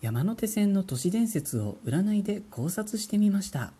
[0.00, 3.72] 山手線の都市伝説を占いで考察してみました。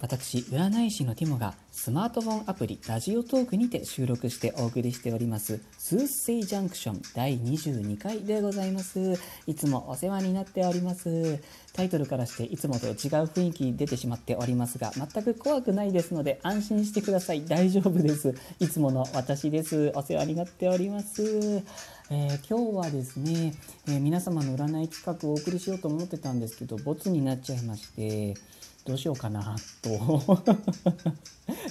[0.00, 5.60] 私占い師のティモがスマートフォンアプリラジオトークにて収録してお送りしております。
[5.86, 9.20] スーセイジャンクション第22回でございます。
[9.46, 11.38] いつもお世話になっております。
[11.74, 17.44] タイトルからしていつもと違う雰囲気出てしまっておりますが全く怖くないですので安心してください。
[17.44, 18.34] 大丈夫です。
[18.60, 19.92] いつもの私です。
[19.94, 21.22] お世話になっております。
[21.22, 23.52] えー、今日はですね、
[23.86, 28.34] えー、皆様の占い企画をお送りしようと思ってたんですけどボツになっちゃいまして
[28.84, 30.36] どうしようかなと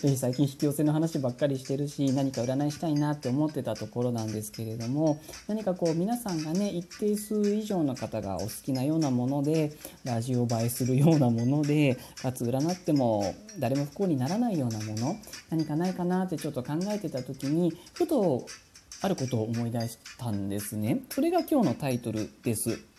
[0.17, 9.73] 最近引き寄せの話ばっかりしてるし何か占いしたいなって思ってたところなんですけれども何かこう皆さんがね一定数以上の方がお好きなようなもので
[10.04, 15.16] ラジオ映えするようなものでかつ占っても誰も不幸にならないようなもの
[15.52, 18.48] 何かないかなってちょっと考えてた時にふと
[19.02, 21.02] あることを思い出したんですね。
[21.09, 22.93] それが今日のタイトルです。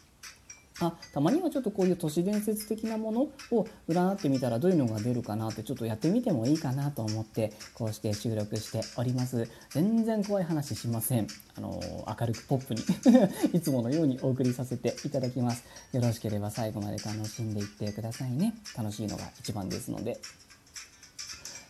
[0.81, 9.49] あたまにはちょっとこういう都市伝説的なものを占ってみたらどういうのが出るかなってちょっとやってみてもいいかなと思ってこうして収録しております。
[9.71, 11.29] 全然怖い話しません。
[11.57, 11.81] あの
[12.21, 12.83] 明るくポップに
[13.53, 15.65] いつものようにお送りさせていただきます。
[15.93, 18.55] よろしければ最後まで楽しんでいってくださいね。
[18.77, 20.19] 楽しいのが一番ですので、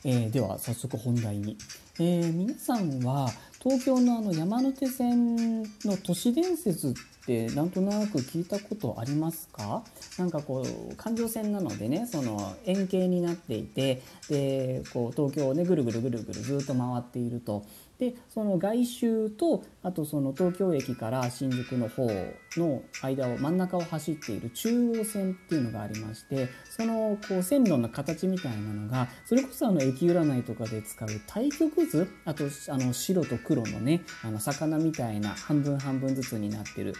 [0.04, 1.58] えー、では早速本題に、
[1.98, 3.30] えー、皆さんは
[3.62, 6.94] 東京のあの山手線の都市伝説
[7.24, 9.82] ってなんとなく聞いたことありますか？
[10.18, 17.64] なんかこう環状線なのでねその円形になっていてでこう東京をねぐるぐるぐるぐるずっと回っていると。
[18.04, 22.06] でその外周とあとその東京駅から新宿の方
[22.58, 36.94] の間を真ん中を走っている中央線っていうのがありましてそのこう線路の形みたいなのがそれこそあの駅占いとかで使う対極図あとあの白と黒のねあの魚みたいな半分半分ずつになってる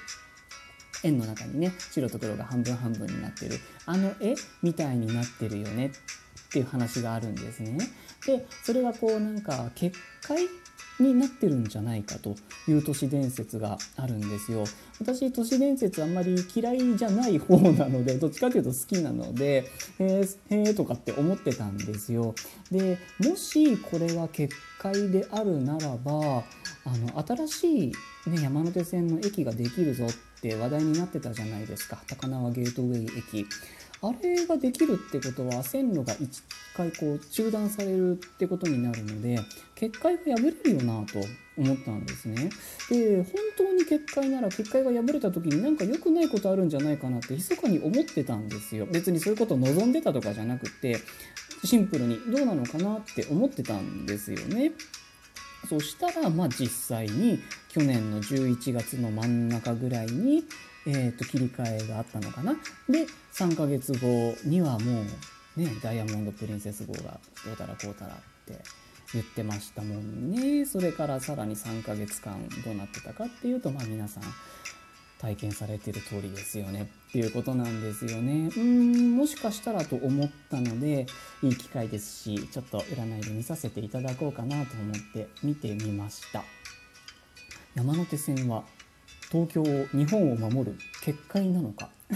[1.03, 5.91] 円の中にね白と黒が半分半分になってるあの絵みたいになってるよねっ
[6.51, 7.77] ていう話があるんですね。
[8.27, 10.47] でそれがこうなんか結界
[11.01, 12.37] になってるんじゃないかと
[12.69, 14.65] いう都市伝説があるんですよ。
[15.01, 22.35] 私都市伝説あんまり嫌いじゃない方なので どっちかというと好きなのでへえー、とかって思ってたんですよ。
[22.71, 26.45] でもしこれが結界であるならば
[26.85, 27.93] あの新し
[28.27, 33.47] い、ね、山手線の駅ができるぞって話題になってたじゃないですか高輪ゲートウェイ駅。
[34.07, 36.43] あれができるってことは線路が1
[36.77, 39.39] 回こう中断されるってことになるので
[39.75, 41.21] 結界が破れるよなと
[41.57, 42.51] 思ったんですね。
[42.91, 48.87] で本当に結界なら結界が破れた時になんか良くないことあるんじゃないかなって密かに思ってたんですよ。
[48.87, 50.99] 別にそういうことを望んでたとかじゃなくて
[51.65, 54.73] シンプルにどうなのかなって思ってたんですよね。
[55.67, 57.39] そしたらまあ実際に
[57.71, 60.45] 去年の11月の真ん中ぐらいに
[60.87, 62.55] えー、と切り替えがあったのかな。
[62.89, 65.03] で3ヶ月後にはも
[65.57, 68.61] うねダイヤモンド・プリンセス号がどうたらこうたらって
[69.13, 70.67] 言ってましたもんね。
[70.67, 74.23] それからさらに3ヶ月間どうなってたかっていうとまあ皆さん
[75.21, 76.91] 体験されてる通りですよね。
[77.09, 78.51] っていうことなんですよね。
[78.55, 81.07] うんもしかしたらと思ったので
[81.43, 86.45] いい機会ですしちょっと占いで見させていただこうかなと思って見てみました。
[87.75, 88.65] 山手線は
[89.35, 91.91] 東京日本を守る結界なのか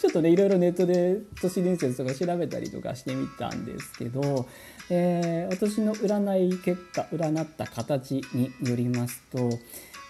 [0.00, 4.48] ちょっとねいろいろネットで都市伝説とか調べたりとかしてみたんですけど、
[4.88, 9.50] えー、私の占い結果占った形によりますと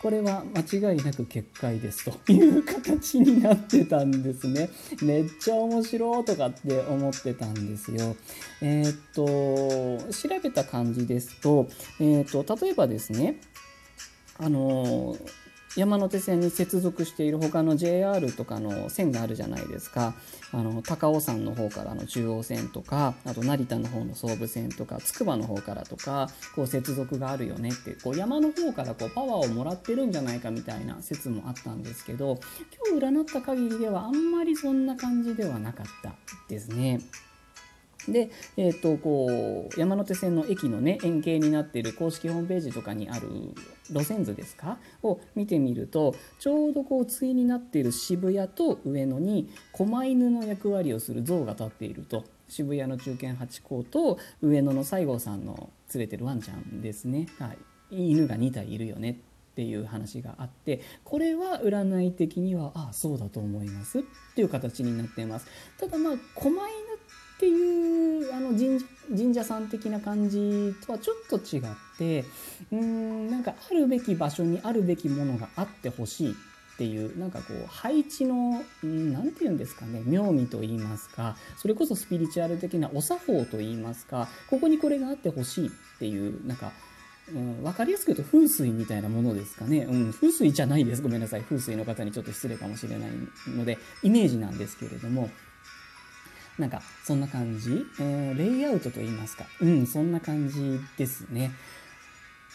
[0.01, 4.69] これは間違いなく結界ですという形になってたんですね。
[5.01, 8.17] めっちゃ面白いとかって思ってたんですよ。
[8.61, 11.69] えー、っと調べた感じですと,、
[12.01, 13.37] えー、っと例えばですね
[14.39, 15.17] あの
[15.77, 20.15] 山手線に接続している他の JR とかの線があるじゃないですか
[20.53, 32.39] あの高尾山の方からの中央線とかあと成田の方の総武線とか筑波の方からとかこう接続があるよねってこう山の方からこうパワーをもらってるんじゃないかみたいな説もあったんですけど
[32.91, 36.13] 今日占った限りではあんまりそんな感じではなかった
[36.49, 37.01] ですね。
[38.09, 43.29] で、えーと、こう山手線の駅のね円形になっている公式ホームページとかにある
[43.91, 44.79] 路線図ですか？
[45.03, 52.25] を見てみるとちょうどこう対になっている渋谷と上野に狛犬の役割をする像が立っていると。
[52.49, 57.55] 渋谷の中堅八甲と上野の西郷さんの連れてるワンちゃんですね、は
[57.91, 59.21] い、犬が2体いるよね。
[59.53, 64.01] っていう話があってこれは占い的にはあそうだと思います。
[64.01, 64.03] っ
[64.35, 65.47] ていう形になっています。
[65.79, 66.51] ただまあ狛
[67.43, 71.63] っていうあの神社神社さん的な感じとはちょっと違っ
[71.99, 72.25] て
[72.71, 76.35] うんなんかあるべき場所にあるべきものがあってほしいっ
[76.79, 86.71] ていうなんかこう配置の何て言うんですかね妙味と言いますかそれこそスピリチュアル的なお作法と言いますかここにこれがあってほしいっていうなんか
[87.29, 91.03] うん、分かりやすく言うと風水みたいなものですかね、うん、風水じゃないです。
[91.03, 91.43] ごめんなさい。
[91.43, 93.11] 風水の方にちょっと失礼かもしれない
[93.47, 95.31] のでイメージなんですけれども
[96.63, 101.51] なんかそんな感じ、えー、レイアウトと言いますかうんそんな感じですね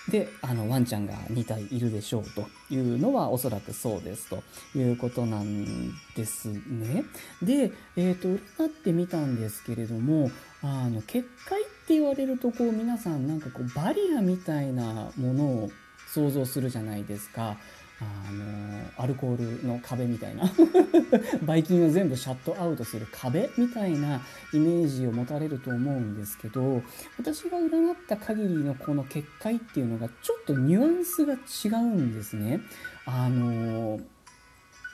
[0.09, 4.41] であのワンちゃんが2体いるでしょうというのはおそらくそうですと
[4.73, 7.03] いうことなんですね。
[7.41, 8.29] で、えーと、
[8.63, 10.31] 占ってみたんですけれども
[10.63, 15.69] あの結界って言われるとこう皆さんなんかこうバリアみたいなものを
[16.13, 17.57] 想像するじゃないですか。
[17.99, 20.51] あのアルコールの壁みたいな
[21.43, 24.21] ばい菌を全部シャットアウトする壁みたいな
[24.53, 26.83] イメージを持たれると思うんですけど
[27.17, 32.61] 私が占った限りのこの結界っていうのがちょっとニュアンスが違うんですね。
[33.05, 33.99] あの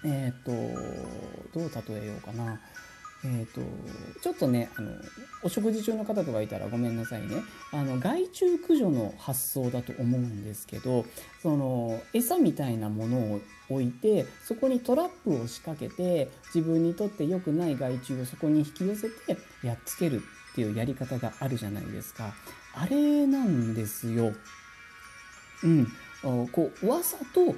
[0.06, 2.60] えっ、ー、とどう例えようかな。
[3.26, 3.62] えーと、
[4.22, 4.92] ちょっとねあの
[5.44, 7.38] お食事中の方とかいたらごめんなさいね
[7.72, 11.06] あの害虫駆除の発想だと思うんですけど
[11.42, 20.22] その餌みたいなものを置いてそこにトラップを仕掛けて自分にとって良くない害虫をそこに引き寄せてやっつける
[20.52, 22.34] っていうやり方があるじゃないですか
[22.76, 24.34] あれなんですよ。
[25.64, 25.88] うん、
[26.52, 27.56] こうわざと引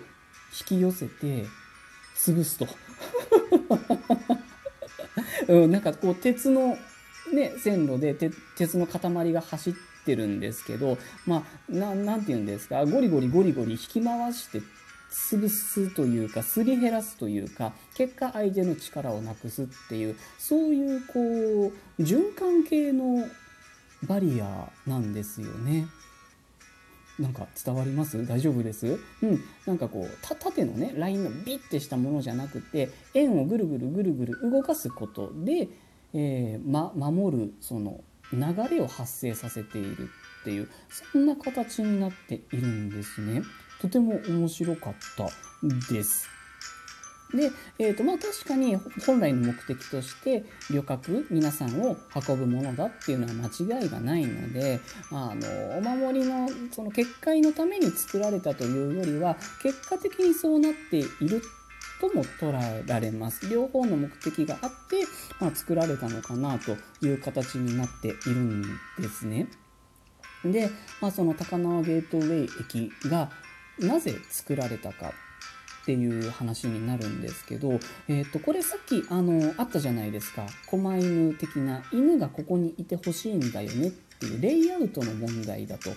[0.65, 1.45] き寄せて
[2.15, 2.67] 潰すと。
[5.47, 6.77] うん、なんかこう鉄の、
[7.33, 8.13] ね、線路で
[8.55, 9.73] 鉄の塊が走っ
[10.05, 14.61] てるんですけど、まあ、なんて言うんですかゴリゴリゴリゴリ引き回して
[15.11, 23.25] 潰すというかすり減らすというか結果相手の力をなくすっていうそういうこう循環系の
[24.03, 25.87] バリアなんですよね。
[27.19, 28.25] なんか伝わります？
[28.27, 28.99] 大丈夫です？
[29.21, 29.43] うん。
[29.65, 35.69] なんかこう、縦のね、ラインのビッてしたものじゃなくて、円をぐるぐるぐるぐる動かすことで、
[36.13, 38.01] えー、ま、守る、その、
[38.33, 38.39] 流
[38.69, 40.09] れを発生させている
[40.41, 40.69] っていう、
[41.11, 43.43] そんな形になっているんですね。
[43.81, 45.29] とても面白かった
[45.93, 46.27] です。
[47.35, 51.97] で、えーとまあ、確かに本来の目的として旅客皆さんを
[52.27, 54.79] 運ぶものだっていうのは間違いがないので
[55.11, 61.41] あのお守りのその結界のために作られたというよりは結果的にそうなっている
[61.99, 63.47] とも捉えられます。
[63.49, 65.05] 両方の目的があって、
[65.39, 68.61] まあ、作られたのかなという形になっているん
[68.99, 69.47] ですね。
[70.43, 70.69] で、
[71.01, 73.31] まあ、その高輪ゲートウェイ駅が
[73.79, 75.11] なぜ作られたか
[75.85, 85.91] っていう話になるんですけど、えー、とこれさっきあのあったじゃないですか狛犬的な犬がここにいてほしいんだよねっていうレイアウトの問題だと。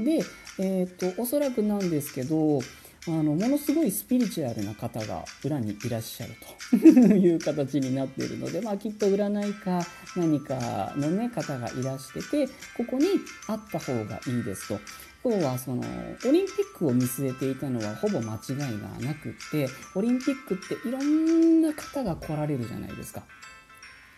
[0.00, 0.24] で、
[0.58, 2.60] えー、とおそらくなんですけど
[3.06, 6.32] あのものすごいスピリチュアルな方が裏にいらっしゃる
[6.70, 6.76] と
[7.14, 9.86] いう形になっているので、まあ、きっと占いか
[10.16, 13.08] 何かの、ね、方がいらしててここに
[13.46, 14.80] あった方がいいですと。
[15.24, 15.82] 要はその
[16.26, 23.22] オリンピックを見据えていたのはほぼ間違いがなくってオリンピックっていろんな方が来られるじゃないですか。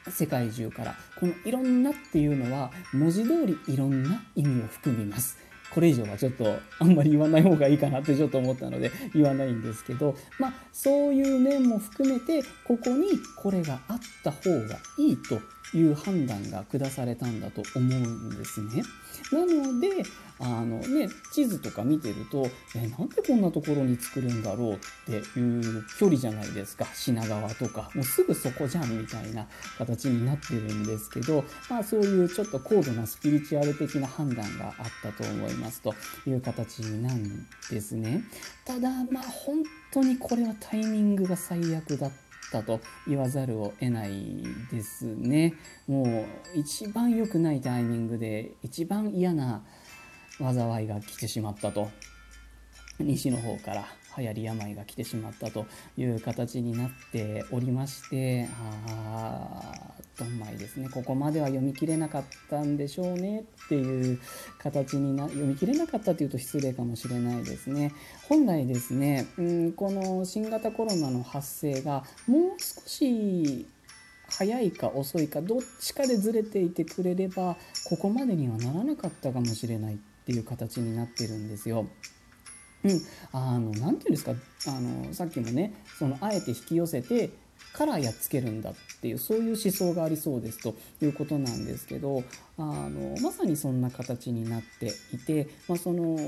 [0.09, 0.95] 世界中から。
[1.19, 5.39] このいろんなっていうのは文字通りいろんな意味を含みます。
[5.73, 10.17] これ以上はちょっとあんまり言わない方がいいかなってちょっと思ったので言わないんですけど。
[10.39, 15.41] まあそういう面も含めてここにこれがあった方がいいと
[15.75, 18.83] いう判断が下されたんだと思うんですね。
[19.33, 19.89] なので
[20.39, 35.95] あのね地図とか見てるとえなんでこんなところに作るんだろうっていう距離じゃないですか品川とかもうすぐそこじゃんみたいな形になってるんですけどまあそういうちょっと高度なスピリチュアル的な判断があったと思いますと
[36.27, 38.23] いう形なんですね。
[38.65, 42.26] ただまあ本当にこれはタイミングが最悪だった
[42.57, 45.55] たと言わざるを得ないですね。
[45.87, 49.63] もう一番良くないタイミングで一番嫌な
[50.39, 51.91] 災いが来てしまったと
[52.99, 53.87] 西の方から
[54.19, 59.61] 流行り病が来てしまったという形になっておりましてあ
[60.19, 64.21] どんまいですねここまでは読み切れなかったんでしょうねっていう
[64.59, 67.93] 形にな読み切れなかったというと失礼かもしれないですね
[68.29, 73.67] 本来ですね、うん、この新型コロナの発生がもう少し
[74.29, 77.57] 早いか遅いかどっちかでずれていてくれれば
[77.89, 81.87] ここまでにはならなかったかもしれないっていう形になってるんですよ。
[82.85, 83.01] うん、
[83.33, 84.33] あのなて言うんですか？
[84.69, 87.31] あのさっきもねそのあえて引き寄せて
[87.73, 92.23] からやっつけるんだっていうそういう思想がありそうですということなんですけど
[92.59, 96.19] あのまさにそんな形になっていて、まあ、その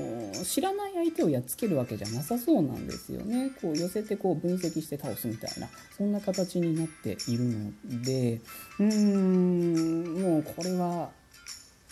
[0.43, 3.51] 知らない相手をやっつけるわけじゃなさそうなんですよね。
[3.61, 7.71] こう寄せてこう分析して倒すみたいなそんな形になっているの
[8.03, 8.41] で
[8.79, 11.09] うーんもうこれは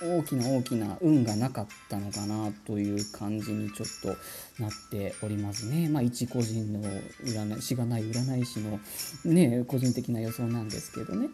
[0.01, 5.89] 大きな大きな運がなかったのかなという感じにちょっとなっておりますね。
[5.89, 6.82] まあ一個人の
[7.24, 8.80] 占いしがない占い師の
[9.25, 11.30] ね個人的な予想なんですけどね。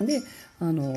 [0.00, 0.20] で
[0.60, 0.94] あの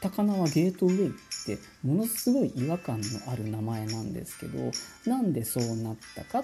[0.00, 1.12] 高輪ゲートウェイっ
[1.46, 4.70] てものすごい違和感のある名前なんですけど
[5.06, 6.42] なんでそうなったかっ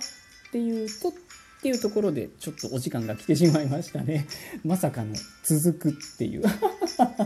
[0.50, 1.12] ていうと
[1.61, 4.26] っていうところでちょっとお時間が来てしまいましたね。
[4.64, 5.14] まさかの
[5.45, 6.43] 続くっていう。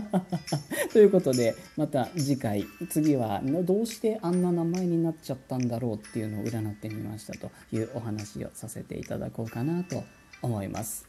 [0.93, 10.03] ということでまた次回次はどうしてあんな名前になっちゃったんだろうっていうのを占ってみましたというお話をさせていただこうかなと
[10.43, 11.07] 思います。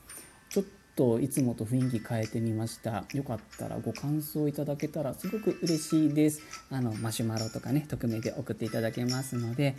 [0.49, 0.65] ちょっ
[0.95, 3.05] といつもと雰囲気変えてみました。
[3.11, 6.41] よかったらご感想いただけたらすごく嬉しいです。
[6.69, 9.75] あのマシュマロとかね匿名で送っていただけますので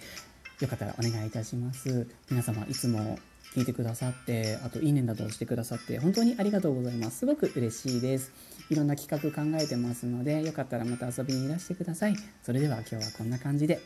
[0.60, 2.08] よかったらお願いいたします。
[2.30, 3.18] 皆様いつも
[3.56, 7.20] 聞いてくださってあといいねなどをしてくださって本当にありがとうございます。
[7.20, 8.30] すごく嬉しいです。
[8.68, 12.16] いろんな企画考えてますのでよかったらまた遊びにいらしてください。
[12.42, 13.80] それでは今日はこんな感じで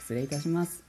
[0.00, 0.83] 失礼いたします。